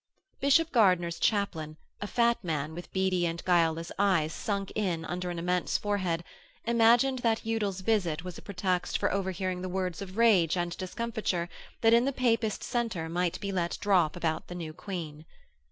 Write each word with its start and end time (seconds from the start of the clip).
Bishop 0.39 0.71
Gardiner's 0.71 1.19
chaplain, 1.19 1.77
a 2.01 2.07
fat 2.07 2.43
man, 2.43 2.73
with 2.73 2.91
beady 2.91 3.27
and 3.27 3.45
guileless 3.45 3.91
eyes 3.99 4.33
sunk 4.33 4.71
in 4.73 5.05
under 5.05 5.29
an 5.29 5.37
immense 5.37 5.77
forehead, 5.77 6.23
imagined 6.65 7.19
that 7.19 7.45
Udal's 7.45 7.81
visit 7.81 8.23
was 8.23 8.35
a 8.35 8.41
pretext 8.41 8.97
for 8.97 9.13
overhearing 9.13 9.61
the 9.61 9.69
words 9.69 10.01
of 10.01 10.17
rage 10.17 10.57
and 10.57 10.75
discomfiture 10.75 11.49
that 11.81 11.93
in 11.93 12.05
that 12.05 12.15
Papist 12.15 12.63
centre 12.63 13.09
might 13.09 13.39
be 13.39 13.51
let 13.51 13.77
drop 13.79 14.15
about 14.15 14.47
the 14.47 14.55
new 14.55 14.73
Queen. 14.73 15.23